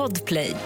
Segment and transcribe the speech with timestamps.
[0.00, 0.56] Podplay.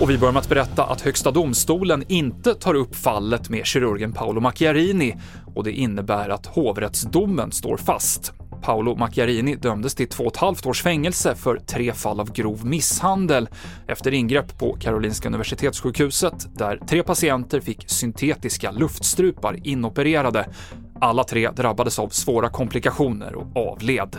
[0.00, 4.12] Och vi börjar med att berätta att Högsta domstolen inte tar upp fallet med kirurgen
[4.12, 5.14] Paolo Macchiarini
[5.54, 8.32] och det innebär att hovrättsdomen står fast.
[8.62, 12.66] Paolo Macchiarini dömdes till två och ett halvt års fängelse för tre fall av grov
[12.66, 13.48] misshandel
[13.88, 20.48] efter ingrepp på Karolinska Universitetssjukhuset där tre patienter fick syntetiska luftstrupar inopererade.
[21.00, 24.16] Alla tre drabbades av svåra komplikationer och avled.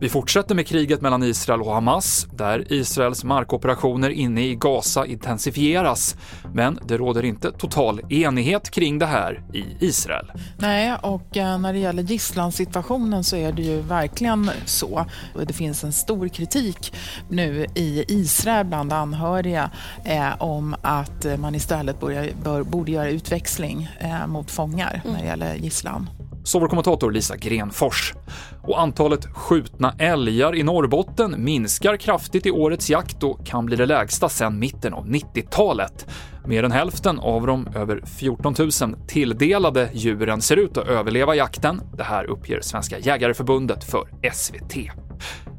[0.00, 6.16] Vi fortsätter med kriget mellan Israel och Hamas, där Israels markoperationer inne i Gaza intensifieras.
[6.54, 10.32] Men det råder inte total enighet kring det här i Israel.
[10.58, 15.06] Nej, och eh, när det gäller gisslansituationen så är det ju verkligen så.
[15.46, 16.94] Det finns en stor kritik
[17.28, 19.70] nu i Israel bland anhöriga
[20.04, 25.54] eh, om att man istället bör, borde göra utväxling eh, mot fångar när det gäller
[25.54, 26.08] gisslan
[26.44, 28.14] sa vår kommentator Lisa Grenfors.
[28.62, 33.86] Och antalet skjutna älgar i Norrbotten minskar kraftigt i årets jakt och kan bli det
[33.86, 36.06] lägsta sedan mitten av 90-talet.
[36.46, 38.70] Mer än hälften av de över 14 000
[39.06, 41.80] tilldelade djuren ser ut att överleva jakten.
[41.96, 44.76] Det här uppger Svenska Jägareförbundet för SVT.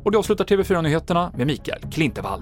[0.04, 2.42] Och det avslutar TV4-nyheterna med Mikael Klintevall.